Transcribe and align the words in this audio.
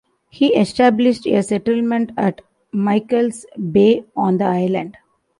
He 0.31 0.55
established 0.55 1.27
a 1.27 1.43
settlement 1.43 2.11
at 2.17 2.41
Michael's 2.71 3.45
Bay 3.71 4.03
on 4.15 4.39
the 4.39 4.45
island. 4.45 4.97